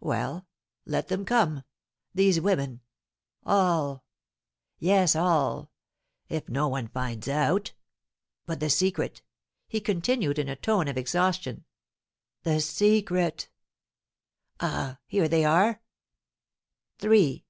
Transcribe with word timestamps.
Well, 0.00 0.46
let 0.86 1.08
them 1.08 1.26
come 1.26 1.62
these 2.14 2.40
women 2.40 2.80
all! 3.44 4.06
Yes, 4.78 5.14
all 5.14 5.70
if 6.30 6.48
no 6.48 6.68
one 6.68 6.88
finds 6.88 7.28
it 7.28 7.32
out! 7.32 7.74
But 8.46 8.60
the 8.60 8.70
secret!" 8.70 9.20
he 9.68 9.82
continued, 9.82 10.38
in 10.38 10.48
a 10.48 10.56
tone 10.56 10.88
of 10.88 10.96
exhaustion, 10.96 11.66
"the 12.44 12.62
secret! 12.62 13.50
Ah, 14.58 15.00
here 15.06 15.28
they 15.28 15.44
are! 15.44 15.82
Three! 16.96 17.44